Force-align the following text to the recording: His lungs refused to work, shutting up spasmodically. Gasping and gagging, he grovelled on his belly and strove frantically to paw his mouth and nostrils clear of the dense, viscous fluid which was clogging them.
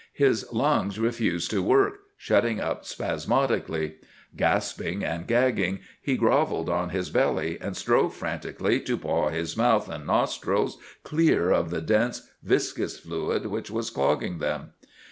His 0.13 0.51
lungs 0.51 0.99
refused 0.99 1.51
to 1.51 1.61
work, 1.61 1.99
shutting 2.17 2.59
up 2.59 2.85
spasmodically. 2.85 3.97
Gasping 4.35 5.03
and 5.05 5.27
gagging, 5.27 5.77
he 6.01 6.17
grovelled 6.17 6.69
on 6.69 6.89
his 6.89 7.11
belly 7.11 7.59
and 7.61 7.77
strove 7.77 8.15
frantically 8.15 8.79
to 8.79 8.97
paw 8.97 9.29
his 9.29 9.55
mouth 9.55 9.87
and 9.89 10.07
nostrils 10.07 10.79
clear 11.03 11.51
of 11.51 11.69
the 11.69 11.81
dense, 11.81 12.27
viscous 12.41 12.97
fluid 12.97 13.45
which 13.45 13.69
was 13.69 13.91
clogging 13.91 14.39
them. 14.39 14.71